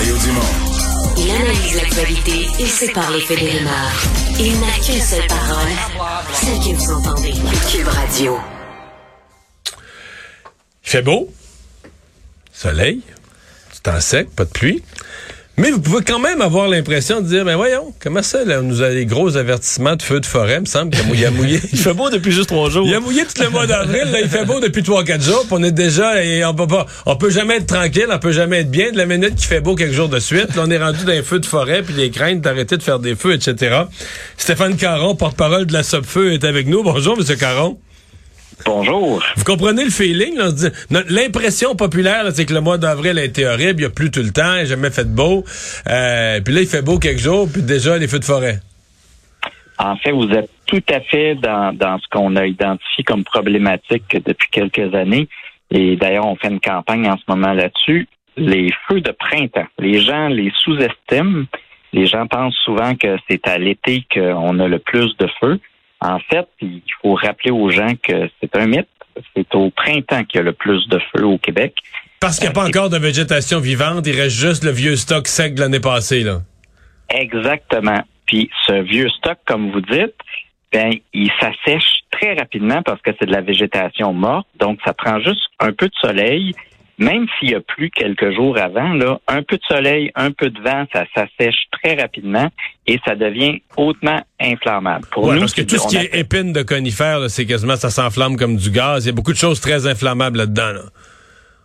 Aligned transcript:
Mario 0.00 0.16
Dumont. 0.16 0.40
Il 1.18 1.30
analyse 1.30 1.76
l'actualité 1.76 2.48
et 2.58 2.66
sépare 2.66 3.10
les 3.10 3.20
faits 3.20 3.38
des 3.38 3.50
rumeurs. 3.50 3.92
Il 4.38 4.58
n'a 4.58 4.72
qu'une 4.82 4.98
seule 4.98 5.26
parole, 5.26 5.68
celle 6.32 6.58
que 6.58 6.74
vous 6.74 6.90
entendez. 6.90 7.34
Cube 7.70 7.86
Radio. 7.86 8.38
Il 10.82 10.90
fait 10.90 11.02
beau, 11.02 11.30
soleil, 12.50 13.02
c'est 13.72 13.88
en 13.88 14.00
sec, 14.00 14.30
pas 14.34 14.46
de 14.46 14.50
pluie. 14.50 14.82
Mais 15.60 15.72
vous 15.72 15.80
pouvez 15.80 16.02
quand 16.02 16.18
même 16.18 16.40
avoir 16.40 16.68
l'impression 16.68 17.20
de 17.20 17.26
dire, 17.26 17.44
ben 17.44 17.54
voyons, 17.54 17.92
comment 17.98 18.22
ça, 18.22 18.46
là, 18.46 18.60
on 18.60 18.62
nous 18.62 18.80
a 18.80 18.88
des 18.88 19.04
gros 19.04 19.36
avertissements 19.36 19.94
de 19.94 20.00
feu 20.00 20.18
de 20.18 20.24
forêt, 20.24 20.54
il 20.54 20.60
me 20.60 20.64
semble 20.64 20.90
qu'il 20.90 21.00
a 21.00 21.04
mouillé, 21.04 21.28
mouillé. 21.28 21.60
Il 21.72 21.78
fait 21.78 21.92
beau 21.92 22.08
depuis 22.08 22.32
juste 22.32 22.48
trois 22.48 22.70
jours. 22.70 22.86
Il 22.86 22.94
a 22.94 23.00
mouillé 23.00 23.24
tout 23.26 23.42
le 23.42 23.50
mois 23.50 23.66
d'avril, 23.66 24.04
là, 24.10 24.22
il 24.22 24.28
fait 24.30 24.46
beau 24.46 24.58
depuis 24.58 24.82
trois, 24.82 25.04
quatre 25.04 25.22
jours, 25.22 25.44
puis 25.46 25.50
on 25.58 25.62
est 25.62 25.70
déjà, 25.70 26.24
et 26.24 26.46
on 26.46 26.54
peut 26.54 26.66
pas, 26.66 26.86
on 27.04 27.14
peut 27.16 27.28
jamais 27.28 27.56
être 27.56 27.66
tranquille, 27.66 28.06
on 28.10 28.18
peut 28.18 28.32
jamais 28.32 28.60
être 28.60 28.70
bien. 28.70 28.90
De 28.90 28.96
la 28.96 29.04
minute 29.04 29.34
qu'il 29.34 29.48
fait 29.48 29.60
beau 29.60 29.74
quelques 29.74 29.92
jours 29.92 30.08
de 30.08 30.18
suite, 30.18 30.56
là, 30.56 30.62
on 30.64 30.70
est 30.70 30.78
rendu 30.78 31.04
dans 31.04 31.12
un 31.12 31.22
feu 31.22 31.38
de 31.38 31.46
forêt, 31.46 31.82
puis 31.82 31.92
les 31.92 32.08
craintes 32.10 32.40
d'arrêter 32.40 32.78
de 32.78 32.82
faire 32.82 32.98
des 32.98 33.14
feux, 33.14 33.34
etc. 33.34 33.82
Stéphane 34.38 34.76
Caron, 34.76 35.14
porte-parole 35.14 35.66
de 35.66 35.74
la 35.74 35.82
Sopfeu, 35.82 36.32
est 36.32 36.44
avec 36.44 36.68
nous. 36.68 36.82
Bonjour, 36.82 37.18
Monsieur 37.18 37.36
Caron. 37.36 37.78
Bonjour. 38.64 39.22
Vous 39.36 39.44
comprenez 39.44 39.84
le 39.84 39.90
feeling? 39.90 40.38
L'impression 41.08 41.74
populaire, 41.74 42.24
c'est 42.32 42.46
que 42.46 42.54
le 42.54 42.60
mois 42.60 42.78
d'avril 42.78 43.18
a 43.18 43.24
été 43.24 43.46
horrible, 43.46 43.80
il 43.80 43.84
n'y 43.84 43.84
a 43.84 43.90
plus 43.90 44.10
tout 44.10 44.22
le 44.22 44.30
temps, 44.30 44.54
il 44.54 44.60
n'a 44.60 44.64
jamais 44.64 44.90
fait 44.90 45.08
beau. 45.08 45.44
Euh, 45.88 46.40
puis 46.40 46.54
là, 46.54 46.60
il 46.60 46.66
fait 46.66 46.82
beau 46.82 46.98
quelques 46.98 47.18
jours, 47.18 47.48
puis 47.52 47.62
déjà, 47.62 47.98
les 47.98 48.08
feux 48.08 48.18
de 48.18 48.24
forêt. 48.24 48.60
En 49.78 49.96
fait, 49.96 50.12
vous 50.12 50.28
êtes 50.30 50.50
tout 50.66 50.82
à 50.92 51.00
fait 51.00 51.34
dans, 51.36 51.74
dans 51.74 51.98
ce 51.98 52.04
qu'on 52.10 52.36
a 52.36 52.46
identifié 52.46 53.02
comme 53.04 53.24
problématique 53.24 54.16
depuis 54.24 54.48
quelques 54.50 54.94
années. 54.94 55.28
Et 55.70 55.96
d'ailleurs, 55.96 56.26
on 56.26 56.36
fait 56.36 56.48
une 56.48 56.60
campagne 56.60 57.08
en 57.08 57.16
ce 57.16 57.22
moment 57.28 57.52
là-dessus. 57.52 58.08
Les 58.36 58.70
feux 58.86 59.00
de 59.00 59.12
printemps. 59.12 59.66
Les 59.78 60.00
gens 60.00 60.28
les 60.28 60.52
sous-estiment. 60.62 61.44
Les 61.92 62.06
gens 62.06 62.26
pensent 62.26 62.56
souvent 62.64 62.94
que 62.94 63.16
c'est 63.28 63.46
à 63.48 63.58
l'été 63.58 64.04
qu'on 64.12 64.58
a 64.58 64.68
le 64.68 64.78
plus 64.78 65.16
de 65.16 65.28
feux. 65.40 65.58
En 66.00 66.18
fait, 66.18 66.48
il 66.60 66.82
faut 67.02 67.14
rappeler 67.14 67.50
aux 67.50 67.70
gens 67.70 67.94
que 68.02 68.28
c'est 68.40 68.56
un 68.56 68.66
mythe. 68.66 68.88
C'est 69.36 69.54
au 69.54 69.70
printemps 69.70 70.24
qu'il 70.24 70.38
y 70.38 70.40
a 70.40 70.44
le 70.44 70.52
plus 70.52 70.88
de 70.88 70.98
feux 71.12 71.24
au 71.24 71.36
Québec. 71.36 71.74
Parce 72.20 72.38
qu'il 72.38 72.48
n'y 72.48 72.52
a 72.52 72.54
pas 72.54 72.66
encore 72.66 72.90
de 72.90 72.98
végétation 72.98 73.60
vivante, 73.60 74.06
il 74.06 74.18
reste 74.18 74.36
juste 74.36 74.64
le 74.64 74.70
vieux 74.70 74.96
stock 74.96 75.26
sec 75.26 75.54
de 75.54 75.60
l'année 75.60 75.80
passée. 75.80 76.20
Là. 76.20 76.40
Exactement. 77.10 78.02
Puis 78.26 78.50
ce 78.66 78.82
vieux 78.82 79.08
stock, 79.08 79.38
comme 79.46 79.70
vous 79.70 79.80
dites, 79.80 80.14
ben 80.72 80.92
il 81.12 81.30
s'assèche 81.40 82.00
très 82.10 82.34
rapidement 82.34 82.82
parce 82.82 83.02
que 83.02 83.10
c'est 83.18 83.26
de 83.26 83.32
la 83.32 83.40
végétation 83.40 84.12
morte. 84.12 84.46
Donc 84.58 84.78
ça 84.84 84.94
prend 84.94 85.18
juste 85.20 85.42
un 85.58 85.72
peu 85.72 85.88
de 85.88 85.94
soleil. 86.00 86.54
Même 87.00 87.26
s'il 87.38 87.50
y 87.50 87.54
a 87.54 87.60
plu 87.60 87.90
quelques 87.90 88.30
jours 88.34 88.58
avant, 88.58 88.92
là, 88.92 89.18
un 89.26 89.42
peu 89.42 89.56
de 89.56 89.62
soleil, 89.66 90.12
un 90.14 90.30
peu 90.32 90.50
de 90.50 90.60
vent, 90.60 90.84
ça 90.92 91.04
s'assèche 91.14 91.56
très 91.72 91.94
rapidement 91.94 92.48
et 92.86 93.00
ça 93.06 93.14
devient 93.16 93.62
hautement 93.76 94.20
inflammable. 94.38 95.06
Pour 95.10 95.24
Ouais, 95.24 95.34
nous, 95.34 95.40
parce 95.40 95.54
que 95.54 95.62
tout 95.62 95.76
ce 95.78 95.88
qui 95.88 95.96
a- 95.96 96.02
est 96.02 96.14
épine 96.20 96.52
de 96.52 96.62
conifères, 96.62 97.28
c'est 97.30 97.46
quasiment, 97.46 97.76
ça 97.76 97.88
s'enflamme 97.90 98.36
comme 98.36 98.56
du 98.56 98.70
gaz. 98.70 99.04
Il 99.04 99.08
y 99.08 99.12
a 99.12 99.14
beaucoup 99.14 99.32
de 99.32 99.38
choses 99.38 99.60
très 99.60 99.86
inflammables 99.86 100.36
là-dedans. 100.38 100.72
Là. 100.74 100.82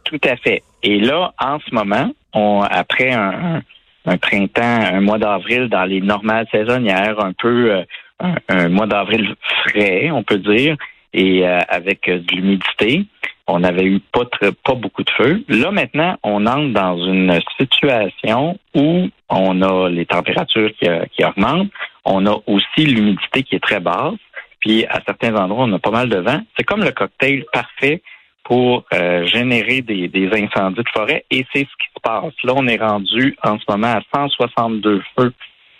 Tout 0.05 0.19
à 0.23 0.37
fait. 0.37 0.63
Et 0.83 0.99
là, 0.99 1.33
en 1.39 1.59
ce 1.59 1.73
moment, 1.75 2.11
on, 2.33 2.61
après 2.61 3.11
un, 3.11 3.55
un- 3.57 3.61
un 4.07 4.17
printemps, 4.17 4.61
un 4.93 5.01
mois 5.01 5.17
d'avril 5.17 5.67
dans 5.67 5.83
les 5.83 5.99
normales 5.99 6.47
saisonnières, 6.51 7.19
un 7.19 7.33
peu 7.33 7.71
euh, 7.73 7.83
un, 8.21 8.35
un 8.49 8.69
mois 8.69 8.85
d'avril 8.87 9.35
frais, 9.67 10.11
on 10.11 10.23
peut 10.23 10.37
dire, 10.37 10.77
et 11.13 11.45
euh, 11.45 11.59
avec 11.67 12.07
euh, 12.07 12.19
de 12.19 12.35
l'humidité, 12.35 13.05
on 13.47 13.59
n'avait 13.59 13.85
eu 13.85 13.99
pas 13.99 14.25
très- 14.25 14.51
pas 14.51 14.73
beaucoup 14.73 15.03
de 15.03 15.09
feu. 15.11 15.43
Là 15.47 15.71
maintenant, 15.71 16.17
on 16.23 16.45
entre 16.45 16.73
dans 16.73 16.97
une 16.97 17.39
situation 17.59 18.57
où 18.73 19.07
on 19.29 19.61
a 19.61 19.89
les 19.89 20.05
températures 20.05 20.71
qui, 20.79 20.87
euh, 20.87 21.05
qui 21.11 21.23
augmentent, 21.23 21.69
on 22.05 22.25
a 22.25 22.37
aussi 22.47 22.85
l'humidité 22.85 23.43
qui 23.43 23.55
est 23.55 23.63
très 23.63 23.79
basse, 23.79 24.15
puis 24.59 24.85
à 24.87 25.01
certains 25.05 25.35
endroits, 25.35 25.65
on 25.65 25.73
a 25.73 25.79
pas 25.79 25.91
mal 25.91 26.09
de 26.09 26.17
vent. 26.17 26.41
C'est 26.57 26.63
comme 26.63 26.83
le 26.83 26.91
cocktail 26.91 27.45
parfait 27.53 28.01
pour 28.43 28.85
euh, 28.93 29.25
générer 29.25 29.81
des, 29.81 30.07
des 30.07 30.27
incendies 30.27 30.83
de 30.83 30.89
forêt 30.93 31.25
et 31.31 31.45
c'est 31.53 31.61
ce 31.61 31.65
qui 31.65 31.87
se 31.95 32.01
passe. 32.01 32.33
Là, 32.43 32.53
on 32.55 32.67
est 32.67 32.77
rendu 32.81 33.35
en 33.43 33.57
ce 33.59 33.63
moment 33.67 33.93
à 33.93 34.01
162 34.15 35.01
feux 35.17 35.33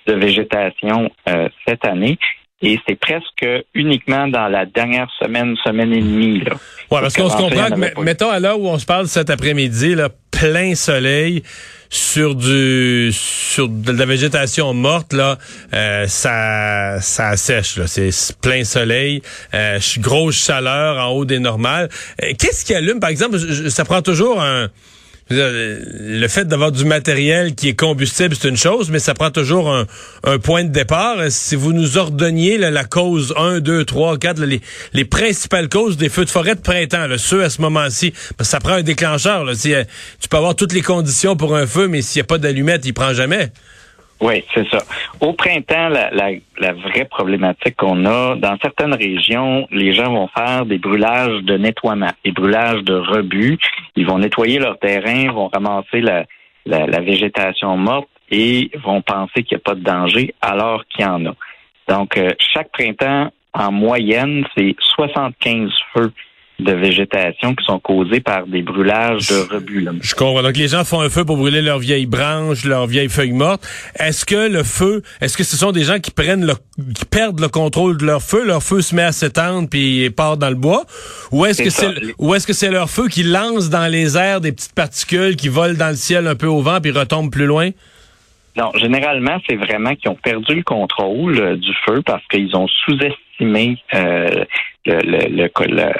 de 0.08 0.14
végétation 0.14 1.12
euh, 1.30 1.50
cette 1.68 1.86
année 1.86 2.18
et 2.62 2.80
c'est 2.88 3.00
presque 3.00 3.46
uniquement 3.74 4.28
dans 4.28 4.48
la 4.48 4.66
dernière 4.66 5.10
semaine, 5.22 5.56
semaine 5.64 5.94
et 5.94 6.02
demie. 6.02 6.40
Là. 6.40 6.54
Ouais, 6.92 7.02
parce 7.02 7.16
qu'on 7.16 7.30
se 7.30 7.38
comprend 7.38 7.70
que, 7.70 8.02
mettons, 8.02 8.30
à 8.30 8.40
l'heure 8.40 8.60
où 8.60 8.68
on 8.68 8.80
se 8.80 8.86
parle 8.86 9.08
cet 9.08 9.30
après-midi, 9.30 9.96
là, 9.96 10.10
plein 10.32 10.76
soleil, 10.76 11.44
sur 11.90 12.36
du 12.36 13.12
sur 13.14 13.70
de 13.70 13.92
la 13.92 14.06
végétation 14.06 14.74
morte 14.74 15.14
là 15.14 15.38
euh, 15.74 16.08
ça 16.08 17.00
ça 17.00 17.38
sèche 17.38 17.78
là 17.78 17.88
c'est 17.88 18.12
plein 18.42 18.64
soleil 18.64 19.22
euh, 19.54 19.80
grosse 20.00 20.36
chaleur 20.36 20.98
en 20.98 21.12
haut 21.12 21.26
des 21.26 21.40
normales 21.40 21.90
Euh, 22.24 22.34
qu'est-ce 22.38 22.66
qui 22.66 22.74
allume? 22.74 23.00
Par 23.00 23.12
exemple 23.12 23.38
ça 23.70 23.86
prend 23.86 24.02
toujours 24.02 24.42
un 24.42 24.70
le 25.30 26.28
fait 26.28 26.46
d'avoir 26.46 26.72
du 26.72 26.86
matériel 26.86 27.56
qui 27.56 27.70
est 27.70 27.76
combustible, 27.76 28.36
c'est 28.40 28.48
une 28.48 28.58
chose, 28.58 28.92
mais 28.92 29.00
ça 29.00 29.16
prend 29.16 29.32
toujours 29.32 29.74
un, 29.74 30.38
point 30.40 30.64
de 30.64 30.70
départ. 30.70 31.18
Si 31.30 31.56
vous 31.56 31.74
nous 31.74 31.98
ordonniez 31.98 32.58
la 32.58 32.84
cause 32.84 33.34
1, 33.36 33.60
2, 33.60 33.86
3, 33.86 34.18
4, 34.18 34.40
là, 34.40 34.46
les, 34.46 34.62
les 34.94 35.06
principales 35.06 35.68
causes 35.68 35.98
des 35.98 36.10
feux 36.10 36.26
de 36.26 36.30
forêt 36.30 36.56
de 36.56 36.62
printemps, 36.62 37.08
là, 37.08 37.18
ceux 37.18 37.44
à 37.44 37.50
ce 37.50 37.62
moment-ci, 37.62 38.14
ça 38.42 38.60
prend 38.60 38.74
un 38.74 38.84
déclencheur. 38.84 39.46
Si, 39.56 39.74
euh, 39.74 39.84
tu 40.20 40.28
peux 40.30 40.38
avoir 40.38 40.56
toutes 40.56 40.74
les 40.74 40.82
conditions 40.82 41.36
pour 41.36 41.56
un 41.56 41.66
feu, 41.66 41.88
mais 41.88 42.02
s'il 42.02 42.20
n'y 42.20 42.26
a 42.26 42.28
pas 42.28 42.38
d'allumette, 42.38 42.86
il 42.86 42.94
prend 42.94 43.14
jamais. 43.14 43.52
Oui, 44.22 44.44
c'est 44.54 44.68
ça. 44.70 44.80
Au 45.20 45.34
printemps, 45.34 45.90
la, 45.90 46.10
la, 46.12 46.32
la 46.58 46.74
vraie 46.74 47.06
problématique 47.06 47.76
qu'on 47.76 48.06
a, 48.06 48.36
dans 48.36 48.58
certaines 48.62 48.94
régions, 48.94 49.68
les 49.72 49.94
gens 49.94 50.12
vont 50.14 50.30
faire 50.30 50.66
des 50.66 50.78
brûlages 50.78 51.42
de 51.44 51.58
nettoiement, 51.58 52.12
des 52.24 52.32
brûlages 52.32 52.82
de 52.84 52.94
rebut. 52.94 53.58
Ils 53.96 54.06
vont 54.06 54.20
nettoyer 54.20 54.60
leur 54.60 54.80
terrain, 54.80 55.32
vont 55.34 55.50
ramasser 55.50 56.00
la, 56.00 56.26
la, 56.66 56.86
la 56.88 57.02
végétation 57.02 57.76
morte 57.76 58.08
et 58.32 58.72
vont 58.84 59.02
penser 59.02 59.44
qu'il 59.44 59.58
n'y 59.58 59.62
a 59.62 59.66
pas 59.66 59.76
de 59.76 59.84
danger 59.84 60.34
alors 60.42 60.86
qu'il 60.88 61.04
y 61.04 61.08
en 61.08 61.26
a. 61.26 61.36
Donc, 61.88 62.18
euh, 62.18 62.32
chaque 62.54 62.72
printemps, 62.72 63.32
en 63.54 63.72
moyenne, 63.72 64.46
c'est 64.58 64.76
75 64.96 65.70
feux 65.94 66.12
de 66.60 66.72
végétation 66.72 67.54
qui 67.54 67.66
sont 67.66 67.80
causés 67.80 68.22
par 68.22 68.48
des 68.48 68.62
brûlages 68.62 69.28
de 69.28 69.54
rebut. 69.56 69.82
là. 69.82 69.92
Je 70.02 70.16
comprends. 70.16 70.42
Donc, 70.42 70.56
les 70.56 70.70
gens 70.70 70.86
font 70.86 71.02
un 71.02 71.10
feu 71.10 71.26
pour 71.26 71.36
brûler 71.38 71.62
leurs 71.62 71.80
vieilles 71.80 72.06
branches, 72.06 72.64
leurs 72.64 72.88
vieilles 72.88 73.10
feuilles 73.10 73.34
mortes. 73.34 73.62
Est-ce 74.00 74.24
que 74.26 74.48
le 74.50 74.64
feu, 74.64 75.02
est-ce 75.20 75.36
que 75.38 75.44
ce 75.44 75.58
sont 75.58 75.72
des 75.74 75.84
gens 75.84 76.00
qui 76.00 76.12
prennent 76.12 76.46
le, 76.46 76.54
qui 76.94 77.06
perdent 77.06 77.42
le 77.42 77.50
contrôle 77.50 77.98
de 77.98 78.06
leur 78.06 78.22
feu, 78.22 78.46
leur 78.46 78.64
feu 78.64 78.82
se 78.82 78.96
met 78.96 79.04
à 79.04 79.12
s'étendre 79.12 79.68
puis 79.70 80.10
part 80.10 80.38
dans 80.38 80.50
le 80.50 80.56
bois, 80.56 80.86
ou 81.32 81.46
est-ce 81.46 81.62
que 81.62 81.70
c'est, 81.70 81.90
ou 82.20 82.34
est-ce 82.36 82.48
que 82.48 82.54
c'est 82.54 82.72
leur 82.72 82.90
feu 82.90 83.08
qui 83.10 83.24
lance 83.24 83.70
dans 83.70 83.92
les 83.92 84.18
airs 84.18 84.40
des 84.40 84.52
petites 84.54 84.74
particules 84.76 85.36
qui 85.36 85.50
volent 85.50 85.74
dans 85.78 85.90
le 85.90 85.96
ciel 85.96 86.26
un 86.28 86.36
peu 86.36 86.48
au 86.48 86.62
vent 86.62 86.80
puis 86.82 86.92
retombent 86.92 87.32
plus 87.32 87.46
loin? 87.48 87.70
Non, 88.58 88.72
généralement, 88.76 89.38
c'est 89.50 89.58
vraiment 89.58 89.94
qu'ils 89.96 90.10
ont 90.10 90.16
perdu 90.24 90.56
le 90.56 90.64
contrôle 90.64 91.38
euh, 91.40 91.56
du 91.58 91.74
feu 91.86 92.02
parce 92.06 92.24
qu'ils 92.32 92.56
ont 92.56 92.68
sous-estimé 92.86 93.78
euh, 93.94 94.46
le- 94.86 95.02
le- 95.02 95.28
le- 95.28 95.50
le- 95.68 95.94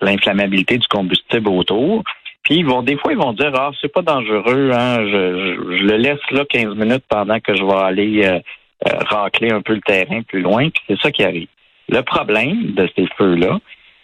l'inflammabilité 0.00 0.78
du 0.78 0.86
combustible 0.88 1.48
autour. 1.48 2.02
Puis 2.42 2.56
ils 2.56 2.66
vont 2.66 2.82
des 2.82 2.96
fois 2.96 3.12
ils 3.12 3.18
vont 3.18 3.32
dire 3.32 3.50
ah 3.54 3.70
c'est 3.80 3.92
pas 3.92 4.02
dangereux 4.02 4.70
hein 4.72 5.04
je, 5.04 5.10
je, 5.10 5.76
je 5.78 5.82
le 5.84 5.96
laisse 5.96 6.30
là 6.30 6.44
15 6.48 6.76
minutes 6.76 7.04
pendant 7.08 7.40
que 7.40 7.56
je 7.56 7.64
vais 7.64 7.74
aller 7.74 8.24
euh, 8.24 8.38
euh, 8.86 8.98
racler 9.08 9.50
un 9.50 9.62
peu 9.62 9.74
le 9.74 9.80
terrain 9.80 10.22
plus 10.22 10.42
loin 10.42 10.68
puis 10.70 10.82
c'est 10.86 11.00
ça 11.00 11.10
qui 11.10 11.24
arrive. 11.24 11.48
Le 11.88 12.02
problème 12.02 12.72
de 12.74 12.88
ces 12.96 13.06
feux 13.18 13.34
là, 13.34 13.58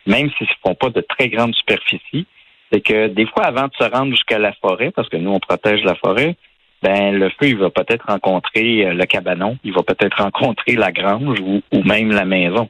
même 0.07 0.31
s'ils 0.37 0.49
ne 0.49 0.69
font 0.69 0.75
pas 0.75 0.91
de 0.91 1.01
très 1.01 1.29
grande 1.29 1.55
superficie, 1.55 2.27
c'est 2.73 2.81
que 2.81 3.09
des 3.09 3.27
fois 3.27 3.45
avant 3.45 3.69
de 3.69 3.75
se 3.79 3.89
rendre 3.89 4.11
jusqu'à 4.11 4.39
la 4.39 4.53
forêt 4.55 4.91
parce 4.91 5.09
que 5.09 5.17
nous 5.17 5.31
on 5.31 5.41
protège 5.41 5.85
la 5.85 5.95
forêt, 5.95 6.37
ben 6.83 7.17
le 7.17 7.29
feu 7.31 7.49
il 7.49 7.59
va 7.59 7.71
peut-être 7.71 8.07
rencontrer 8.07 8.87
euh, 8.87 8.93
le 8.95 9.05
cabanon, 9.05 9.57
il 9.63 9.73
va 9.73 9.83
peut-être 9.85 10.17
rencontrer 10.23 10.75
la 10.75 10.91
grange 10.91 11.39
ou, 11.41 11.63
ou 11.73 11.83
même 11.85 12.11
la 12.11 12.25
maison. 12.25 12.69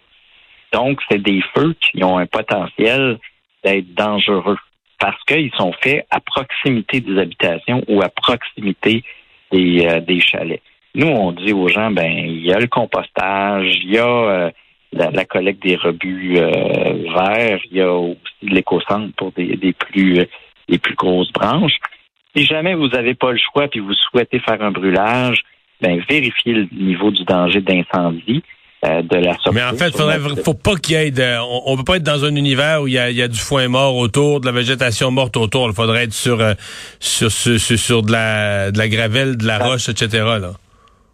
Donc 0.72 1.00
c'est 1.10 1.22
des 1.22 1.42
feux 1.54 1.74
qui 1.80 2.02
ont 2.02 2.18
un 2.18 2.26
potentiel 2.26 3.18
d'être 3.64 3.94
dangereux 3.94 4.58
parce 4.98 5.22
qu'ils 5.24 5.52
sont 5.56 5.72
faits 5.82 6.06
à 6.10 6.20
proximité 6.20 7.00
des 7.00 7.18
habitations 7.18 7.82
ou 7.88 8.02
à 8.02 8.08
proximité 8.08 9.02
des, 9.50 9.86
euh, 9.86 10.00
des 10.00 10.20
chalets. 10.20 10.62
Nous, 10.94 11.08
on 11.08 11.32
dit 11.32 11.52
aux 11.52 11.68
gens, 11.68 11.90
ben, 11.90 12.12
il 12.12 12.44
y 12.44 12.52
a 12.52 12.60
le 12.60 12.66
compostage, 12.66 13.80
il 13.82 13.92
y 13.92 13.98
a 13.98 14.06
euh, 14.06 14.50
la, 14.92 15.10
la 15.10 15.24
collecte 15.24 15.62
des 15.62 15.76
rebuts 15.76 16.36
euh, 16.36 17.10
verts, 17.14 17.60
il 17.70 17.78
y 17.78 17.80
a 17.80 17.92
aussi 17.92 18.16
l'éco-centre 18.42 19.14
pour 19.16 19.32
des, 19.32 19.56
des 19.56 19.72
plus 19.72 20.20
euh, 20.20 20.24
des 20.68 20.78
plus 20.78 20.94
grosses 20.94 21.32
branches. 21.32 21.78
Si 22.36 22.44
jamais 22.44 22.74
vous 22.74 22.88
n'avez 22.88 23.14
pas 23.14 23.32
le 23.32 23.38
choix 23.38 23.68
puis 23.68 23.80
vous 23.80 23.94
souhaitez 23.94 24.38
faire 24.38 24.62
un 24.62 24.70
brûlage, 24.70 25.42
ben, 25.80 26.00
vérifiez 26.08 26.52
le 26.54 26.68
niveau 26.72 27.10
du 27.10 27.24
danger 27.24 27.60
d'incendie. 27.60 28.42
De 28.82 29.16
la 29.16 29.34
sortie. 29.34 29.50
Mais 29.54 29.62
en 29.62 29.74
fait, 29.74 29.92
il 29.96 30.42
faut 30.42 30.54
pas 30.54 30.74
qu'il 30.76 30.96
y 30.96 30.98
ait 30.98 31.10
de, 31.10 31.38
on, 31.66 31.76
peut 31.76 31.84
pas 31.84 31.96
être 31.96 32.02
dans 32.02 32.24
un 32.24 32.34
univers 32.34 32.82
où 32.82 32.88
il 32.88 32.94
y 32.94 32.98
a, 32.98 33.28
du 33.28 33.38
foin 33.38 33.68
mort 33.68 33.96
autour, 33.96 34.40
de 34.40 34.46
la 34.46 34.52
végétation 34.52 35.10
morte 35.10 35.36
autour. 35.36 35.68
Il 35.68 35.74
faudrait 35.74 36.04
être 36.04 36.12
sur, 36.12 36.38
sur, 36.98 37.30
sur, 37.30 37.60
sur, 37.60 38.02
de 38.02 38.10
la, 38.10 38.72
de 38.72 38.78
la 38.78 38.88
gravelle, 38.88 39.36
de 39.36 39.46
la 39.46 39.58
ah. 39.60 39.68
roche, 39.68 39.88
etc. 39.88 40.24
Là 40.40 40.52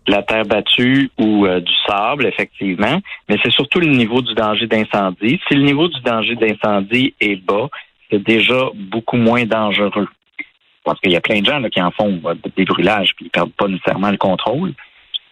la 0.08 0.22
terre 0.22 0.44
battue 0.44 1.10
ou 1.18 1.46
euh, 1.46 1.60
du 1.60 1.72
sable, 1.86 2.26
effectivement, 2.26 3.00
mais 3.28 3.36
c'est 3.42 3.52
surtout 3.52 3.80
le 3.80 3.88
niveau 3.88 4.22
du 4.22 4.34
danger 4.34 4.66
d'incendie. 4.66 5.38
Si 5.48 5.54
le 5.54 5.62
niveau 5.62 5.88
du 5.88 6.00
danger 6.00 6.34
d'incendie 6.34 7.14
est 7.20 7.36
bas, 7.36 7.68
c'est 8.10 8.22
déjà 8.22 8.70
beaucoup 8.74 9.16
moins 9.16 9.44
dangereux. 9.44 10.08
Parce 10.84 10.98
qu'il 11.00 11.12
y 11.12 11.16
a 11.16 11.20
plein 11.20 11.40
de 11.40 11.46
gens 11.46 11.62
qui 11.64 11.82
en 11.82 11.90
font 11.90 12.20
euh, 12.24 12.34
des 12.56 12.64
brûlages 12.64 13.14
puis 13.14 13.26
ils 13.26 13.30
perdent 13.30 13.52
pas 13.52 13.68
nécessairement 13.68 14.10
le 14.10 14.16
contrôle. 14.16 14.72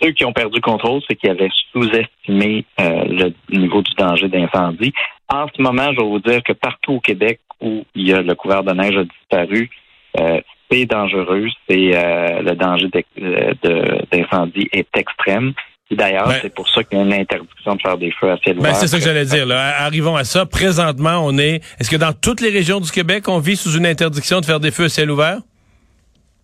Ceux 0.03 0.13
qui 0.13 0.25
ont 0.25 0.33
perdu 0.33 0.57
le 0.57 0.63
contrôle, 0.63 1.01
c'est 1.09 1.17
qu'ils 1.17 1.31
avaient 1.31 1.51
sous-estimé 1.73 2.65
euh, 2.81 3.05
le 3.05 3.57
niveau 3.57 3.83
du 3.83 3.93
danger 3.95 4.29
d'incendie. 4.29 4.93
En 5.29 5.47
ce 5.55 5.61
moment, 5.61 5.93
je 5.93 5.97
vais 5.97 6.07
vous 6.07 6.21
dire 6.21 6.43
que 6.43 6.53
partout 6.53 6.95
au 6.95 7.01
Québec 7.01 7.41
où 7.61 7.85
il 7.95 8.09
y 8.09 8.13
a 8.13 8.23
le 8.23 8.35
couvert 8.35 8.63
de 8.63 8.73
neige 8.73 8.97
a 8.97 9.05
disparu, 9.05 9.71
c'est 10.71 10.87
dangereux, 10.87 11.47
c'est 11.69 11.91
euh, 11.95 12.43
le 12.43 12.55
danger 12.55 12.89
euh, 13.23 13.53
d'incendie 14.11 14.69
est 14.73 14.89
extrême. 14.97 15.53
D'ailleurs, 15.91 16.33
c'est 16.43 16.53
pour 16.53 16.69
ça 16.69 16.83
qu'il 16.83 16.99
y 16.99 17.01
a 17.01 17.05
une 17.05 17.13
interdiction 17.13 17.77
de 17.77 17.81
faire 17.81 17.97
des 17.97 18.11
feux 18.11 18.33
à 18.33 18.37
ciel 18.39 18.59
ouvert. 18.59 18.75
c'est 18.75 18.89
ça 18.89 18.99
que 18.99 19.05
j'allais 19.05 19.25
dire. 19.25 19.47
Arrivons 19.53 20.17
à 20.17 20.25
ça. 20.25 20.45
Présentement, 20.45 21.21
on 21.23 21.39
est. 21.39 21.61
Est-ce 21.79 21.89
que 21.89 21.97
dans 21.97 22.13
toutes 22.13 22.41
les 22.41 22.51
régions 22.51 22.81
du 22.81 22.91
Québec, 22.91 23.29
on 23.29 23.39
vit 23.39 23.55
sous 23.55 23.77
une 23.77 23.87
interdiction 23.87 24.41
de 24.41 24.45
faire 24.45 24.59
des 24.59 24.73
feux 24.73 24.85
à 24.85 24.89
ciel 24.89 25.13
ouvert? 25.13 25.39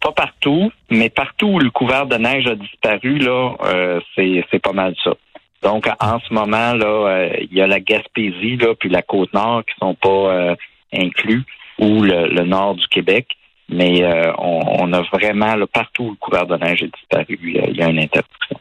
Pas 0.02 0.12
partout, 0.12 0.70
mais 0.90 1.08
partout 1.08 1.46
où 1.46 1.58
le 1.58 1.70
couvert 1.70 2.06
de 2.06 2.16
neige 2.16 2.46
a 2.46 2.56
disparu, 2.56 3.18
là, 3.18 3.54
euh, 3.64 4.00
c'est 4.16 4.62
pas 4.62 4.72
mal 4.72 4.94
ça. 5.02 5.14
Donc, 5.62 5.88
en 6.00 6.18
ce 6.18 6.34
moment, 6.34 6.74
là, 6.74 7.28
il 7.40 7.56
y 7.56 7.60
a 7.60 7.68
la 7.68 7.78
Gaspésie, 7.78 8.56
là, 8.56 8.74
puis 8.74 8.88
la 8.88 9.02
Côte-Nord 9.02 9.64
qui 9.64 9.74
sont 9.78 9.94
pas 9.94 10.56
inclus, 10.92 11.44
ou 11.78 12.02
le 12.02 12.42
nord 12.42 12.74
du 12.74 12.86
Québec 12.88 13.36
mais 13.72 14.02
euh, 14.02 14.32
on, 14.38 14.92
a 14.92 15.02
vraiment, 15.12 15.54
là, 15.54 15.66
partout 15.66 16.04
où 16.04 16.10
le 16.10 16.16
couvert 16.16 16.46
de 16.46 16.56
neige 16.56 16.82
est 16.82 16.94
disparu, 16.94 17.38
il 17.42 17.76
y 17.76 17.82
a 17.82 17.88
une 17.88 17.98
interdiction. 17.98 18.58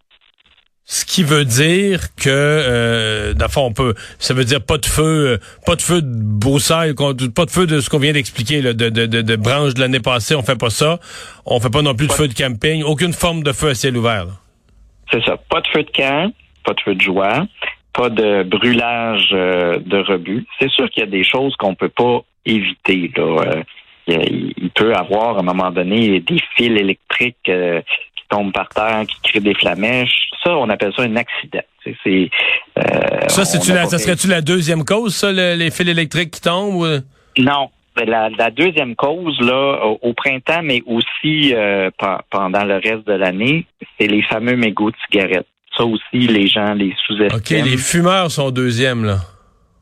Ce 0.85 1.05
qui 1.05 1.23
veut 1.23 1.45
dire 1.45 2.13
que, 2.15 2.29
euh, 2.29 3.47
fond, 3.49 3.67
on 3.67 3.73
peut, 3.73 3.93
ça 4.19 4.33
veut 4.33 4.43
dire 4.43 4.61
pas 4.61 4.77
de 4.77 4.85
feu, 4.85 5.03
euh, 5.03 5.37
pas 5.65 5.75
de 5.75 5.81
feu 5.81 6.01
de 6.01 6.09
broussailles, 6.11 6.93
pas 6.93 7.13
de 7.13 7.49
feu 7.49 7.65
de 7.65 7.79
ce 7.79 7.89
qu'on 7.89 7.99
vient 7.99 8.11
d'expliquer, 8.13 8.61
de, 8.61 8.73
de, 8.73 8.89
de, 8.89 9.21
de 9.21 9.35
branches 9.35 9.73
de 9.73 9.79
l'année 9.79 9.99
passée, 9.99 10.35
on 10.35 10.41
fait 10.41 10.57
pas 10.57 10.69
ça. 10.69 10.99
On 11.45 11.59
fait 11.59 11.69
pas 11.69 11.81
non 11.81 11.95
plus 11.95 12.07
de 12.07 12.11
feu 12.11 12.27
de 12.27 12.33
camping, 12.33 12.83
aucune 12.83 13.13
forme 13.13 13.43
de 13.43 13.51
feu 13.51 13.69
à 13.69 13.75
ciel 13.75 13.95
ouvert. 13.95 14.27
C'est 15.11 15.23
ça, 15.23 15.37
pas 15.49 15.61
de 15.61 15.67
feu 15.67 15.83
de 15.83 15.91
camp, 15.91 16.33
pas 16.65 16.73
de 16.73 16.81
feu 16.81 16.95
de 16.95 17.01
joie, 17.01 17.45
pas 17.93 18.09
de 18.09 18.43
brûlage 18.43 19.29
euh, 19.33 19.79
de 19.79 19.97
rebut. 19.97 20.45
C'est 20.59 20.69
sûr 20.71 20.89
qu'il 20.89 21.01
y 21.01 21.07
a 21.07 21.09
des 21.09 21.23
choses 21.23 21.55
qu'on 21.57 21.75
peut 21.75 21.89
pas 21.89 22.21
éviter. 22.45 23.11
Là 23.15 23.63
il 24.07 24.69
peut 24.73 24.93
avoir 24.93 25.37
à 25.37 25.39
un 25.39 25.43
moment 25.43 25.71
donné 25.71 26.19
des 26.19 26.37
fils 26.55 26.79
électriques 26.79 27.37
euh, 27.49 27.81
tombent 28.31 28.53
par 28.53 28.69
terre, 28.69 29.03
qui 29.07 29.31
créent 29.31 29.39
des 29.39 29.53
flamèches. 29.53 30.29
Ça, 30.43 30.55
on 30.57 30.69
appelle 30.69 30.91
ça 30.95 31.03
un 31.03 31.15
accident. 31.15 31.61
C'est, 31.83 32.29
euh, 32.77 33.27
ça, 33.27 33.45
c'est 33.45 33.73
la, 33.73 33.85
ça 33.85 33.97
serait-tu 33.97 34.27
la 34.27 34.41
deuxième 34.41 34.83
cause, 34.85 35.15
ça, 35.15 35.31
les 35.31 35.71
fils 35.71 35.87
électriques 35.87 36.31
qui 36.31 36.41
tombent? 36.41 37.03
Non. 37.37 37.69
Ben, 37.95 38.09
la, 38.09 38.49
deuxième 38.51 38.95
cause, 38.95 39.37
là, 39.41 39.83
au, 40.01 40.13
printemps, 40.13 40.61
mais 40.63 40.81
aussi 40.85 41.53
euh, 41.53 41.89
pendant 42.29 42.63
le 42.63 42.75
reste 42.75 43.05
de 43.05 43.13
l'année, 43.13 43.65
c'est 43.99 44.07
les 44.07 44.21
fameux 44.23 44.55
mégots 44.55 44.91
de 44.91 44.95
cigarettes. 45.05 45.47
Ça 45.75 45.83
aussi, 45.83 46.27
les 46.27 46.47
gens 46.47 46.73
les 46.73 46.93
sous-estiment. 47.05 47.37
OK, 47.37 47.49
les 47.49 47.77
fumeurs 47.77 48.31
sont 48.31 48.49
deuxième, 48.51 49.03
là. 49.03 49.17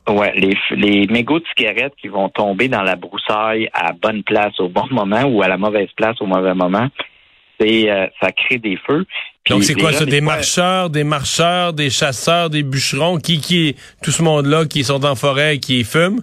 Ouais, 0.08 0.32
les, 0.34 0.56
les 0.72 1.06
mégots 1.06 1.38
de 1.38 1.44
cigarettes 1.56 1.94
qui 2.00 2.08
vont 2.08 2.28
tomber 2.28 2.66
dans 2.68 2.82
la 2.82 2.96
broussaille 2.96 3.68
à 3.72 3.92
bonne 3.92 4.24
place 4.24 4.58
au 4.58 4.68
bon 4.68 4.86
moment 4.90 5.22
ou 5.24 5.42
à 5.42 5.48
la 5.48 5.56
mauvaise 5.56 5.90
place 5.96 6.20
au 6.20 6.26
mauvais 6.26 6.54
moment, 6.54 6.88
c'est 7.60 7.90
euh, 7.90 8.06
ça 8.20 8.32
crée 8.32 8.58
des 8.58 8.76
feux. 8.76 9.04
Donc 9.48 9.64
c'est 9.64 9.74
quoi 9.74 9.92
ça? 9.92 10.06
Des 10.06 10.20
marcheurs, 10.20 10.90
des 10.90 11.04
marcheurs, 11.04 11.72
des 11.72 11.90
chasseurs, 11.90 12.50
des 12.50 12.62
bûcherons, 12.62 13.18
qui 13.18 13.40
qui 13.40 13.76
tout 14.02 14.10
ce 14.10 14.22
monde-là 14.22 14.64
qui 14.66 14.84
sont 14.84 15.04
en 15.04 15.14
forêt 15.14 15.56
et 15.56 15.60
qui 15.60 15.84
fument? 15.84 16.22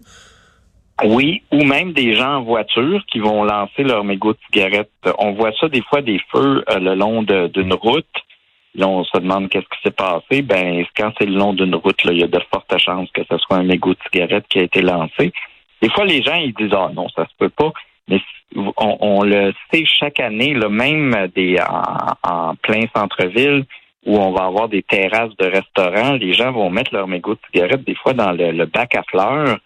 Oui, 1.04 1.44
ou 1.52 1.64
même 1.64 1.94
des 1.94 2.16
gens 2.16 2.38
en 2.38 2.44
voiture 2.44 3.04
qui 3.12 3.20
vont 3.20 3.44
lancer 3.44 3.84
leurs 3.84 4.04
mégots 4.04 4.34
de 4.34 4.40
cigarettes. 4.48 4.90
On 5.20 5.34
voit 5.34 5.52
ça 5.60 5.70
des 5.70 5.84
fois 5.84 6.02
des 6.02 6.20
feux 6.32 6.64
euh, 6.70 6.80
le 6.80 6.96
long 6.96 7.22
d'une 7.22 7.74
route 7.74 8.06
Là, 8.78 8.88
on 8.88 9.04
se 9.04 9.18
demande 9.18 9.50
qu'est-ce 9.50 9.66
qui 9.66 9.82
s'est 9.84 9.92
passé. 9.92 10.44
Ben, 10.44 10.86
quand 10.96 11.12
c'est 11.18 11.26
le 11.26 11.36
long 11.36 11.54
d'une 11.54 11.74
route, 11.74 12.04
là, 12.04 12.12
il 12.12 12.20
y 12.20 12.24
a 12.24 12.28
de 12.28 12.40
fortes 12.52 12.78
chances 12.78 13.10
que 13.12 13.24
ce 13.30 13.38
soit 13.40 13.58
un 13.58 13.64
mégot 13.64 13.94
de 13.94 14.00
cigarette 14.12 14.46
qui 14.48 14.60
a 14.60 14.64
été 14.64 14.82
lancé. 14.82 15.34
Des 15.82 15.90
fois, 15.90 16.06
les 16.06 16.22
gens, 16.22 16.36
ils 16.36 16.54
disent, 16.54 16.74
ah 16.74 16.92
non, 16.94 17.10
ça 17.10 17.26
se 17.26 17.34
peut 17.40 17.50
pas. 17.50 17.74
Mais 18.08 18.20
on, 18.78 19.24
le 19.24 19.54
sait 19.72 19.86
chaque 19.86 20.20
année, 20.20 20.54
là, 20.54 20.70
même 20.70 21.28
des, 21.36 21.58
en, 22.24 22.56
plein 22.56 22.86
centre-ville, 22.96 23.66
où 24.06 24.18
on 24.18 24.32
va 24.32 24.46
avoir 24.46 24.70
des 24.70 24.84
terrasses 24.84 25.36
de 25.38 25.46
restaurants, 25.46 26.14
les 26.14 26.34
gens 26.34 26.52
vont 26.52 26.70
mettre 26.70 26.94
leur 26.94 27.08
mégot 27.08 27.36
de 27.36 27.40
cigarette 27.52 27.84
des 27.84 27.96
fois 27.96 28.14
dans 28.14 28.32
le, 28.32 28.66
bac 28.66 28.96
à 28.96 29.04
fleurs. 29.04 29.58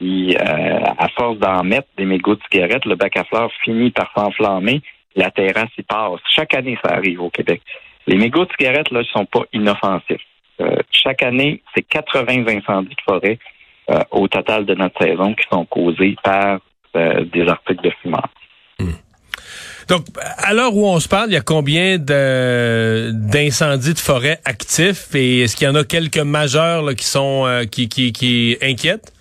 Et, 0.00 0.36
euh, 0.36 0.80
à 0.98 1.08
force 1.10 1.38
d'en 1.38 1.62
mettre 1.62 1.88
des 1.96 2.04
mégots 2.04 2.34
de 2.34 2.40
cigarette, 2.50 2.84
le 2.86 2.96
bac 2.96 3.16
à 3.16 3.24
fleurs 3.24 3.52
finit 3.62 3.90
par 3.90 4.10
s'enflammer. 4.16 4.80
La 5.14 5.30
terrasse 5.30 5.70
y 5.78 5.82
passe. 5.82 6.20
Chaque 6.34 6.54
année, 6.54 6.78
ça 6.82 6.94
arrive 6.94 7.20
au 7.20 7.30
Québec. 7.30 7.60
Les 8.06 8.16
mégots 8.16 8.44
de 8.44 8.50
cigarettes, 8.58 8.90
là, 8.90 9.02
sont 9.12 9.26
pas 9.26 9.44
inoffensifs. 9.52 10.26
Euh, 10.60 10.76
chaque 10.90 11.22
année, 11.22 11.62
c'est 11.74 11.82
80 11.82 12.46
incendies 12.48 12.96
de 12.96 13.02
forêt 13.04 13.38
euh, 13.90 14.00
au 14.10 14.26
total 14.26 14.64
de 14.64 14.74
notre 14.74 15.00
saison 15.00 15.34
qui 15.34 15.46
sont 15.50 15.64
causés 15.66 16.16
par 16.22 16.58
euh, 16.96 17.24
des 17.32 17.46
articles 17.48 17.82
de. 17.82 17.92
Hmm. 18.78 18.92
Donc, 19.88 20.06
à 20.38 20.54
l'heure 20.54 20.74
où 20.74 20.86
on 20.86 21.00
se 21.00 21.08
parle, 21.08 21.30
il 21.30 21.34
y 21.34 21.36
a 21.36 21.40
combien 21.40 21.98
d'incendies 21.98 23.94
de 23.94 23.98
forêt 23.98 24.38
actifs 24.44 25.14
et 25.14 25.40
est-ce 25.40 25.56
qu'il 25.56 25.66
y 25.66 25.70
en 25.70 25.74
a 25.74 25.84
quelques 25.84 26.18
majeurs 26.18 26.82
là, 26.82 26.94
qui 26.94 27.04
sont 27.04 27.46
qui, 27.70 27.88
qui, 27.88 28.12
qui 28.12 28.56
inquiètent? 28.62 29.12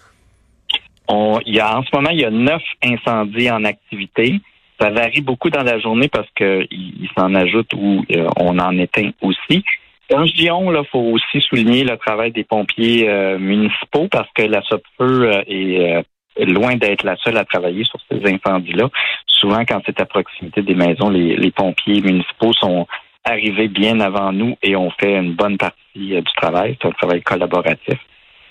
On, 1.11 1.39
il 1.45 1.55
y 1.55 1.59
a, 1.59 1.77
en 1.77 1.83
ce 1.83 1.89
moment, 1.93 2.09
il 2.11 2.21
y 2.21 2.25
a 2.25 2.31
neuf 2.31 2.63
incendies 2.83 3.51
en 3.51 3.65
activité. 3.65 4.39
Ça 4.79 4.89
varie 4.89 5.21
beaucoup 5.21 5.49
dans 5.49 5.63
la 5.63 5.77
journée 5.79 6.07
parce 6.07 6.29
qu'il 6.35 6.67
il, 6.71 7.09
s'en 7.17 7.35
ajoute 7.35 7.73
où 7.75 8.05
euh, 8.11 8.27
on 8.37 8.57
en 8.57 8.77
éteint 8.77 9.11
aussi. 9.21 9.63
Quand 10.09 10.25
je 10.25 10.33
dis 10.33 10.49
on, 10.49 10.71
il 10.71 10.85
faut 10.87 10.99
aussi 10.99 11.41
souligner 11.41 11.83
le 11.83 11.97
travail 11.97 12.31
des 12.31 12.43
pompiers 12.43 13.09
euh, 13.09 13.37
municipaux 13.37 14.07
parce 14.09 14.29
que 14.33 14.43
la 14.43 14.61
SOPFEU 14.61 15.03
euh, 15.03 15.43
est 15.47 16.03
loin 16.37 16.75
d'être 16.75 17.03
la 17.03 17.15
seule 17.17 17.37
à 17.37 17.45
travailler 17.45 17.83
sur 17.83 17.99
ces 18.09 18.21
incendies-là. 18.25 18.89
Souvent, 19.27 19.63
quand 19.65 19.81
c'est 19.85 19.99
à 19.99 20.05
proximité 20.05 20.61
des 20.61 20.75
maisons, 20.75 21.09
les, 21.09 21.35
les, 21.35 21.51
pompiers 21.51 22.01
municipaux 22.01 22.53
sont 22.53 22.87
arrivés 23.23 23.67
bien 23.67 23.99
avant 23.99 24.31
nous 24.31 24.57
et 24.63 24.75
ont 24.75 24.91
fait 24.91 25.15
une 25.17 25.33
bonne 25.33 25.57
partie 25.57 25.75
du 25.95 26.23
travail. 26.37 26.77
C'est 26.81 26.87
un 26.87 26.91
travail 26.91 27.21
collaboratif. 27.21 27.99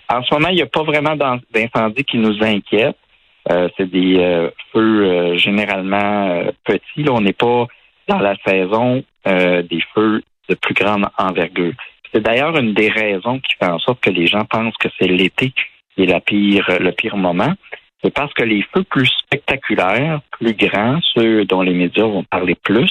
En 0.08 0.22
ce 0.22 0.34
moment, 0.34 0.48
il 0.48 0.56
n'y 0.56 0.62
a 0.62 0.66
pas 0.66 0.82
vraiment 0.82 1.16
d'incendies 1.16 2.04
qui 2.04 2.18
nous 2.18 2.42
inquiètent. 2.42 2.96
Euh, 3.50 3.68
c'est 3.76 3.88
des 3.88 4.18
euh, 4.18 4.50
feux 4.72 5.04
euh, 5.04 5.36
généralement 5.36 6.44
petits. 6.64 7.02
Là, 7.02 7.12
on 7.12 7.20
n'est 7.20 7.32
pas 7.32 7.66
dans 8.08 8.18
la 8.18 8.34
saison 8.44 9.02
des 9.24 9.82
feux 9.94 10.22
de 10.48 10.54
plus 10.54 10.74
grande 10.74 11.06
envergure. 11.18 11.74
C'est 12.12 12.22
d'ailleurs 12.22 12.56
une 12.56 12.74
des 12.74 12.88
raisons 12.88 13.38
qui 13.38 13.54
fait 13.56 13.70
en 13.70 13.78
sorte 13.78 14.00
que 14.00 14.10
les 14.10 14.26
gens 14.26 14.44
pensent 14.44 14.76
que 14.78 14.88
c'est 14.98 15.06
l'été 15.06 15.52
qui 15.94 16.02
est 16.02 16.06
la 16.06 16.20
pire, 16.20 16.66
le 16.80 16.92
pire 16.92 17.16
moment. 17.16 17.54
C'est 18.02 18.12
parce 18.12 18.32
que 18.32 18.42
les 18.42 18.64
feux 18.74 18.84
plus 18.84 19.10
spectaculaires, 19.24 20.20
plus 20.30 20.54
grands, 20.54 21.00
ceux 21.14 21.44
dont 21.44 21.62
les 21.62 21.74
médias 21.74 22.04
vont 22.04 22.24
parler 22.24 22.54
plus, 22.54 22.90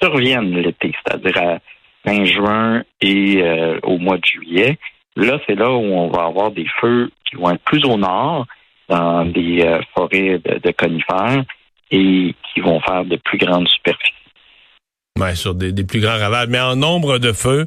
surviennent 0.00 0.54
l'été, 0.54 0.92
c'est-à-dire 0.94 1.36
à 1.38 1.58
fin 2.06 2.24
juin 2.24 2.84
et 3.00 3.42
au 3.82 3.98
mois 3.98 4.18
de 4.18 4.24
juillet. 4.24 4.78
Là, 5.16 5.40
c'est 5.46 5.56
là 5.56 5.70
où 5.72 5.82
on 5.82 6.08
va 6.08 6.26
avoir 6.26 6.52
des 6.52 6.66
feux 6.80 7.10
qui 7.28 7.34
vont 7.34 7.50
être 7.50 7.64
plus 7.64 7.84
au 7.84 7.96
nord, 7.96 8.46
dans 8.88 9.24
des 9.24 9.60
euh, 9.62 9.80
forêts 9.94 10.38
de, 10.38 10.70
conifères 10.72 11.44
et 11.90 12.34
qui 12.52 12.60
vont 12.60 12.80
faire 12.80 13.04
de 13.04 13.16
plus 13.16 13.38
grandes 13.38 13.68
superficies. 13.68 14.14
Oui, 15.18 15.36
sur 15.36 15.54
des, 15.54 15.72
plus 15.84 16.00
grands 16.00 16.18
ravages. 16.18 16.48
Mais 16.48 16.60
en 16.60 16.76
nombre 16.76 17.18
de 17.18 17.32
feux, 17.32 17.66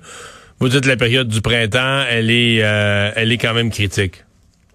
vous 0.59 0.69
dites 0.69 0.85
la 0.85 0.97
période 0.97 1.27
du 1.27 1.41
printemps, 1.41 2.03
elle 2.09 2.31
est, 2.31 2.63
euh, 2.63 3.11
elle 3.15 3.31
est 3.31 3.37
quand 3.37 3.53
même 3.53 3.71
critique. 3.71 4.23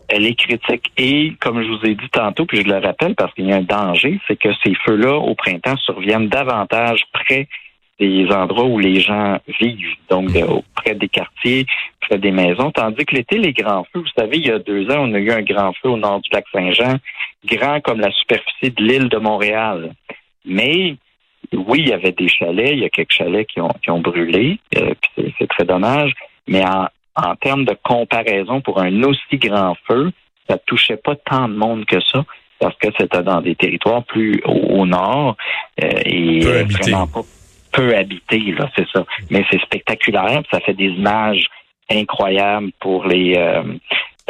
Elle 0.09 0.27
est 0.27 0.35
critique. 0.35 0.93
Et 0.97 1.35
comme 1.41 1.63
je 1.63 1.69
vous 1.69 1.85
ai 1.85 1.95
dit 1.95 2.09
tantôt, 2.11 2.47
puis 2.47 2.59
je 2.59 2.69
le 2.69 2.79
rappelle 2.79 3.15
parce 3.15 3.33
qu'il 3.35 3.47
y 3.47 3.53
a 3.53 3.57
un 3.57 3.63
danger, 3.63 4.21
c'est 4.27 4.37
que 4.37 4.49
ces 4.65 4.75
feux-là, 4.85 5.17
au 5.17 5.35
printemps, 5.35 5.77
surviennent 5.79 6.29
davantage 6.29 7.03
près 7.13 7.49
des 7.99 8.29
endroits 8.31 8.67
où 8.67 8.79
les 8.79 9.01
gens 9.01 9.39
vivent, 9.61 9.97
donc 10.11 10.29
près 10.75 10.95
des 10.95 11.09
quartiers, 11.09 11.67
près 12.01 12.19
des 12.19 12.31
maisons. 12.31 12.71
Tandis 12.71 13.05
que 13.07 13.15
l'été, 13.15 13.39
les 13.39 13.53
grands 13.53 13.85
feux, 13.93 14.01
vous 14.01 14.07
savez, 14.17 14.37
il 14.37 14.47
y 14.47 14.51
a 14.51 14.59
deux 14.59 14.91
ans, 14.91 15.09
on 15.09 15.15
a 15.15 15.19
eu 15.19 15.31
un 15.31 15.43
grand 15.43 15.73
feu 15.83 15.89
au 15.89 15.97
nord 15.97 16.21
du 16.21 16.29
lac 16.31 16.45
Saint-Jean, 16.53 16.97
grand 17.47 17.81
comme 17.81 18.01
la 18.01 18.13
superficie 18.13 18.71
de 18.71 18.83
l'île 18.83 19.09
de 19.09 19.17
Montréal. 19.19 19.93
Mais 20.45 20.97
oui, 21.53 21.81
il 21.81 21.89
y 21.89 21.93
avait 21.93 22.13
des 22.13 22.29
chalets, 22.29 22.73
il 22.73 22.81
y 22.81 22.85
a 22.85 22.91
quelques 22.91 23.13
chalets 23.13 23.47
qui 23.47 23.61
ont, 23.61 23.75
qui 23.83 23.91
ont 23.91 24.01
brûlé, 24.01 24.59
euh, 24.77 24.95
c'est 25.39 25.49
très 25.49 25.65
dommage. 25.65 26.13
Mais 26.49 26.65
en 26.65 26.89
termes 27.41 27.65
de 27.65 27.77
comparaison 27.83 28.61
pour 28.61 28.81
un 28.81 29.03
aussi 29.03 29.39
grand 29.39 29.77
feu, 29.87 30.13
ça 30.49 30.59
touchait 30.59 30.97
pas 30.97 31.17
tant 31.17 31.49
de 31.49 31.55
monde 31.55 31.85
que 31.87 32.01
ça 32.01 32.25
parce 32.59 32.77
que 32.77 32.89
c'était 32.99 33.23
dans 33.23 33.41
des 33.41 33.55
territoires 33.55 34.03
plus 34.05 34.41
au, 34.45 34.87
nord 34.87 35.37
euh, 35.83 36.01
et 36.05 36.41
vraiment 36.41 37.07
pas 37.07 37.21
peu 37.73 37.95
habités, 37.95 38.55
là, 38.59 38.71
c'est 38.75 38.89
ça. 38.89 39.05
Mais 39.31 39.45
c'est 39.51 39.61
spectaculaire, 39.61 40.43
ça 40.51 40.61
fait 40.61 40.73
des 40.73 40.89
images 40.89 41.47
incroyables 41.91 42.71
pour 42.81 43.07
les 43.07 43.35
euh, 43.37 43.63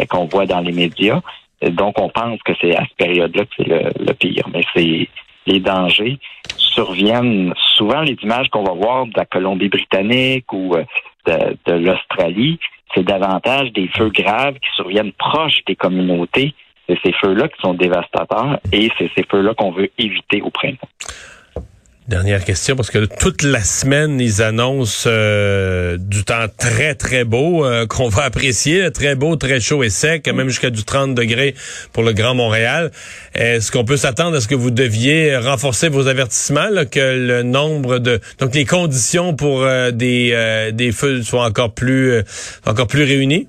qu'on 0.08 0.26
voit 0.26 0.46
dans 0.46 0.60
les 0.60 0.72
médias. 0.72 1.20
Donc 1.62 2.00
on 2.00 2.08
pense 2.08 2.42
que 2.42 2.52
c'est 2.60 2.76
à 2.76 2.82
cette 2.82 2.96
période-là 2.96 3.44
que 3.44 3.50
c'est 3.56 3.68
le, 3.68 4.12
pire, 4.14 4.48
mais 4.52 4.62
c'est 4.74 5.08
les 5.46 5.60
dangers 5.60 6.18
surviennent 6.58 7.54
souvent 7.76 8.02
les 8.02 8.16
images 8.22 8.48
qu'on 8.50 8.64
va 8.64 8.72
voir 8.72 9.06
de 9.06 9.12
la 9.16 9.24
Colombie-Britannique 9.24 10.52
ou 10.52 10.74
euh, 10.74 10.84
de, 11.26 11.56
de 11.64 11.72
l'Australie, 11.72 12.58
c'est 12.96 13.04
davantage 13.04 13.72
des 13.72 13.88
feux 13.88 14.10
graves 14.10 14.54
qui 14.54 14.68
surviennent 14.74 15.12
proches 15.12 15.58
des 15.66 15.76
communautés 15.76 16.54
c'est 16.88 16.98
ces 17.04 17.12
feux-là 17.12 17.48
qui 17.48 17.60
sont 17.60 17.74
dévastateurs 17.74 18.60
et 18.72 18.90
c'est 18.98 19.10
ces 19.16 19.24
feux-là 19.24 19.54
qu'on 19.54 19.72
veut 19.72 19.90
éviter 19.98 20.40
au 20.40 20.50
printemps. 20.50 20.88
Dernière 22.08 22.44
question, 22.44 22.76
parce 22.76 22.90
que 22.92 23.04
toute 23.04 23.42
la 23.42 23.60
semaine, 23.64 24.20
ils 24.20 24.40
annoncent 24.40 25.08
euh, 25.10 25.96
du 25.98 26.22
temps 26.22 26.46
très, 26.56 26.94
très 26.94 27.24
beau, 27.24 27.64
euh, 27.64 27.84
qu'on 27.88 28.08
va 28.08 28.22
apprécier, 28.22 28.92
très 28.92 29.16
beau, 29.16 29.34
très 29.34 29.58
chaud 29.58 29.82
et 29.82 29.90
sec, 29.90 30.28
même 30.28 30.48
jusqu'à 30.48 30.70
du 30.70 30.84
30 30.84 31.16
degrés 31.16 31.56
pour 31.92 32.04
le 32.04 32.12
Grand 32.12 32.36
Montréal. 32.36 32.92
Est-ce 33.34 33.72
qu'on 33.72 33.84
peut 33.84 33.96
s'attendre 33.96 34.36
à 34.36 34.40
ce 34.40 34.46
que 34.46 34.54
vous 34.54 34.70
deviez 34.70 35.36
renforcer 35.36 35.88
vos 35.88 36.06
avertissements, 36.06 36.68
que 36.88 37.26
le 37.26 37.42
nombre 37.42 37.98
de... 37.98 38.20
Donc, 38.38 38.54
les 38.54 38.64
conditions 38.64 39.34
pour 39.34 39.64
euh, 39.64 39.90
des, 39.90 40.70
des 40.72 40.92
feux 40.92 41.24
soient 41.24 41.44
encore 41.44 41.74
plus, 41.74 42.22
encore 42.66 42.86
plus 42.86 43.02
réunies? 43.02 43.48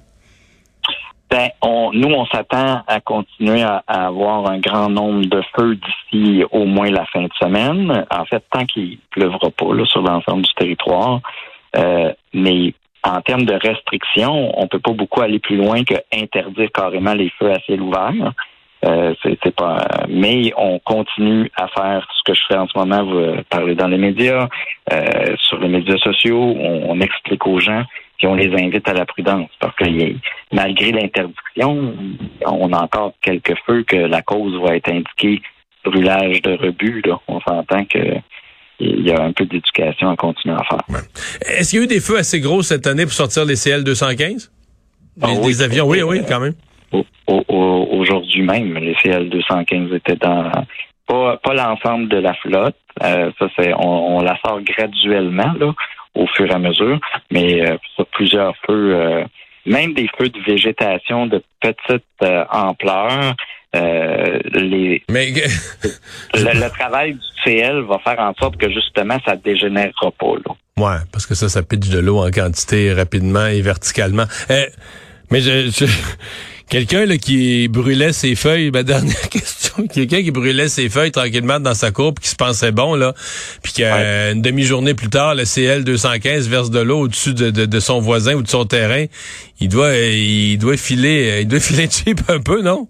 Ben, 1.29 1.49
on, 1.61 1.91
nous, 1.93 2.07
on 2.07 2.25
s'attend 2.27 2.83
à 2.87 3.01
continuer 3.01 3.61
à, 3.61 3.83
avoir 3.87 4.49
un 4.49 4.59
grand 4.59 4.89
nombre 4.89 5.25
de 5.25 5.41
feux 5.57 5.75
d'ici 5.75 6.43
au 6.51 6.65
moins 6.65 6.89
la 6.89 7.05
fin 7.05 7.23
de 7.23 7.33
semaine. 7.39 8.05
En 8.09 8.25
fait, 8.25 8.43
tant 8.49 8.65
qu'il 8.65 8.97
pleuvra 9.11 9.49
pas 9.51 9.73
là, 9.73 9.85
sur 9.85 10.01
l'ensemble 10.01 10.43
du 10.43 10.53
territoire. 10.53 11.19
Euh, 11.75 12.13
mais 12.33 12.73
en 13.03 13.21
termes 13.21 13.43
de 13.43 13.53
restrictions, 13.53 14.57
on 14.57 14.67
peut 14.67 14.79
pas 14.79 14.93
beaucoup 14.93 15.21
aller 15.21 15.39
plus 15.39 15.57
loin 15.57 15.83
que 15.83 15.95
interdire 16.13 16.69
carrément 16.73 17.13
les 17.13 17.29
feux 17.37 17.51
à 17.51 17.59
ciel 17.59 17.81
ouvert. 17.81 18.13
Euh, 18.85 19.13
c'est 19.23 19.55
pas. 19.55 19.85
Mais 20.07 20.53
on 20.55 20.79
continue 20.79 21.51
à 21.57 21.67
faire 21.67 22.07
ce 22.15 22.31
que 22.31 22.37
je 22.37 22.41
fais 22.47 22.57
en 22.57 22.67
ce 22.67 22.77
moment, 22.77 23.03
vous 23.03 23.41
parlez 23.49 23.75
dans 23.75 23.87
les 23.87 23.97
médias, 23.97 24.47
euh, 24.93 25.35
sur 25.39 25.59
les 25.59 25.67
médias 25.67 25.97
sociaux, 25.97 26.55
on 26.59 27.01
explique 27.01 27.45
aux 27.47 27.59
gens 27.59 27.83
puis 28.17 28.27
on 28.27 28.35
les 28.35 28.51
invite 28.53 28.87
à 28.89 28.93
la 28.93 29.05
prudence 29.05 29.49
parce 29.59 29.75
que 29.75 29.85
malgré 30.51 30.91
l'interdiction, 30.91 31.93
on 32.45 32.73
a 32.73 32.83
encore 32.83 33.13
quelques 33.21 33.55
feux 33.65 33.83
que 33.83 33.95
la 33.95 34.21
cause 34.21 34.59
va 34.61 34.75
être 34.75 34.89
indiquée 34.89 35.41
brûlage 35.83 36.41
de 36.41 36.57
rebut. 36.57 37.03
On 37.27 37.39
s'entend 37.41 37.85
que 37.85 38.15
il 38.79 39.07
y 39.07 39.11
a 39.11 39.23
un 39.23 39.31
peu 39.31 39.45
d'éducation 39.45 40.09
à 40.11 40.15
continuer 40.15 40.55
à 40.55 40.63
faire. 40.63 41.01
Est-ce 41.41 41.71
qu'il 41.71 41.79
y 41.79 41.81
a 41.81 41.85
eu 41.85 41.87
des 41.87 41.99
feux 41.99 42.17
assez 42.17 42.39
gros 42.39 42.61
cette 42.61 42.85
année 42.85 43.05
pour 43.05 43.13
sortir 43.13 43.43
les 43.43 43.55
CL-215? 43.55 44.49
Ah 45.19 45.29
des 45.43 45.61
avions, 45.63 45.87
oui, 45.87 46.03
oui, 46.03 46.21
quand 46.27 46.39
même. 46.39 46.53
Aujourd'hui 47.27 48.43
même, 48.43 48.75
les 48.75 48.93
CL-215 49.01 49.95
étaient 49.95 50.15
dans 50.15 50.51
pas, 51.07 51.37
pas 51.37 51.53
l'ensemble 51.55 52.07
de 52.09 52.17
la 52.17 52.33
flotte. 52.35 52.75
Euh, 53.03 53.31
ça, 53.39 53.47
c'est 53.57 53.73
on, 53.73 54.21
la 54.21 54.37
sort 54.45 54.61
graduellement 54.61 55.53
là 55.59 55.73
au 56.17 56.27
fur 56.27 56.47
et 56.47 56.53
à 56.53 56.59
mesure, 56.59 56.99
mais 57.31 57.65
euh, 57.65 57.77
plusieurs 58.11 58.53
feux, 58.65 58.95
euh, 58.95 59.23
même 59.65 59.93
des 59.93 60.09
feux 60.17 60.29
de 60.29 60.39
végétation 60.45 61.27
de 61.27 61.41
petite 61.61 62.03
euh, 62.23 62.43
ampleur. 62.51 63.35
les, 63.73 65.03
mais 65.09 65.33
le, 66.33 66.69
travail 66.69 67.13
du 67.13 67.19
CL 67.43 67.81
va 67.81 67.99
faire 67.99 68.19
en 68.19 68.33
sorte 68.39 68.57
que 68.57 68.71
justement 68.71 69.17
ça 69.25 69.35
dégénérera 69.35 70.11
pas 70.19 70.35
là. 70.45 70.55
Ouais, 70.77 70.99
parce 71.11 71.25
que 71.25 71.35
ça, 71.35 71.49
ça 71.49 71.63
pitche 71.63 71.89
de 71.89 71.99
l'eau 71.99 72.19
en 72.19 72.31
quantité 72.31 72.93
rapidement 72.93 73.47
et 73.47 73.61
verticalement. 73.61 74.25
mais 75.31 75.41
je 75.41 75.85
Quelqu'un 76.69 77.05
là, 77.05 77.17
qui 77.17 77.69
brûlait 77.69 78.11
ses 78.11 78.35
feuilles, 78.35 78.71
ma 78.71 78.83
dernière 78.83 79.29
question, 79.31 79.87
quelqu'un 79.87 80.21
qui 80.21 80.31
brûlait 80.31 80.67
ses 80.67 80.89
feuilles 80.89 81.11
tranquillement 81.11 81.61
dans 81.61 81.73
sa 81.73 81.91
cour, 81.91 82.13
qui 82.13 82.27
se 82.27 82.35
pensait 82.35 82.73
bon, 82.73 82.95
là, 82.95 83.13
puis 83.63 83.71
qu'une 83.71 84.41
demi-journée 84.41 84.93
plus 84.93 85.09
tard, 85.09 85.35
le 85.35 85.45
CL 85.45 85.85
215 85.85 86.49
verse 86.49 86.69
de 86.69 86.79
l'eau 86.79 87.01
au-dessus 87.01 87.33
de, 87.33 87.49
de, 87.49 87.79
son 87.79 88.01
voisin 88.01 88.35
ou 88.35 88.41
de 88.41 88.49
son 88.49 88.65
terrain, 88.65 89.05
il 89.61 89.69
doit 89.69 89.95
il 89.95 90.57
doit 90.57 90.75
filer 90.75 91.39
il 91.41 91.47
doit 91.47 91.59
filer 91.61 91.87
cheap 91.89 92.19
un 92.27 92.39
peu, 92.39 92.61
non? 92.61 92.87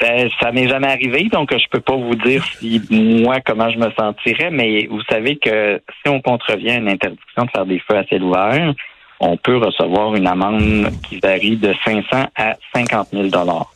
Ben, 0.00 0.30
ça 0.40 0.50
m'est 0.50 0.66
jamais 0.66 0.88
arrivé, 0.88 1.28
donc 1.30 1.52
je 1.52 1.68
peux 1.70 1.80
pas 1.80 1.94
vous 1.94 2.14
dire 2.14 2.42
si 2.58 2.80
moi 2.90 3.40
comment 3.44 3.70
je 3.70 3.78
me 3.78 3.90
sentirais, 3.92 4.50
mais 4.50 4.86
vous 4.86 5.02
savez 5.10 5.36
que 5.36 5.80
si 6.02 6.08
on 6.08 6.22
contrevient 6.22 6.76
une 6.76 6.88
interdiction 6.88 7.44
de 7.44 7.50
faire 7.50 7.66
des 7.66 7.78
feux 7.80 7.98
à 7.98 8.04
ciel 8.04 8.22
ouvert, 8.22 8.74
on 9.20 9.36
peut 9.36 9.58
recevoir 9.58 10.14
une 10.14 10.26
amende 10.26 10.90
qui 11.08 11.18
varie 11.20 11.56
de 11.56 11.74
500 11.84 12.26
à 12.34 12.56
50 12.74 13.08
000 13.12 13.28
dollars. 13.28 13.70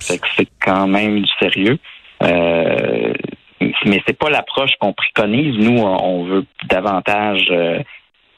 C'est 0.00 0.48
quand 0.60 0.86
même 0.86 1.20
du 1.20 1.30
sérieux. 1.38 1.78
Euh, 2.22 3.12
mais 3.86 4.02
c'est 4.06 4.18
pas 4.18 4.30
l'approche 4.30 4.72
qu'on 4.80 4.92
préconise. 4.92 5.56
Nous, 5.58 5.78
on 5.78 6.24
veut 6.24 6.44
davantage 6.68 7.46
euh, 7.50 7.82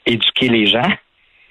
éduquer 0.05 0.49
les 0.49 0.67
gens. 0.67 0.89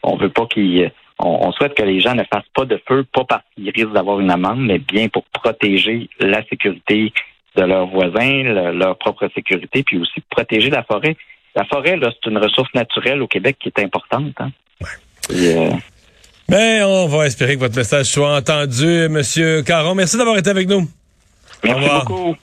On 0.02 0.16
veut 0.16 0.28
pas 0.28 0.46
qu'ils 0.46 0.90
on, 1.18 1.50
souhaite 1.52 1.74
que 1.74 1.82
les 1.82 2.00
gens 2.00 2.14
ne 2.14 2.24
fassent 2.24 2.48
pas 2.54 2.64
de 2.64 2.80
feu, 2.86 3.04
pas 3.12 3.24
parce 3.24 3.42
qu'ils 3.54 3.70
risquent 3.70 3.92
d'avoir 3.92 4.20
une 4.20 4.30
amende, 4.30 4.60
mais 4.60 4.78
bien 4.78 5.08
pour 5.08 5.24
protéger 5.24 6.08
la 6.20 6.44
sécurité 6.44 7.12
de 7.56 7.62
leurs 7.62 7.86
voisins, 7.86 8.42
leur 8.42 8.98
propre 8.98 9.28
sécurité, 9.34 9.82
puis 9.82 9.98
aussi 9.98 10.20
protéger 10.28 10.68
la 10.68 10.82
forêt. 10.82 11.16
La 11.54 11.64
forêt, 11.64 11.96
là, 11.96 12.10
c'est 12.12 12.30
une 12.30 12.36
ressource 12.36 12.72
naturelle 12.74 13.22
au 13.22 13.26
Québec 13.26 13.56
qui 13.58 13.68
est 13.68 13.82
importante. 13.82 14.34
Hein? 14.40 14.50
Euh, 15.32 15.70
Mais 16.48 16.82
on 16.84 17.08
va 17.08 17.26
espérer 17.26 17.54
que 17.54 17.60
votre 17.60 17.76
message 17.76 18.06
soit 18.06 18.36
entendu, 18.36 19.08
Monsieur 19.08 19.62
Caron. 19.62 19.94
Merci 19.94 20.16
d'avoir 20.16 20.36
été 20.38 20.50
avec 20.50 20.68
nous. 20.68 20.88
Merci 21.64 21.88
beaucoup. 21.90 22.36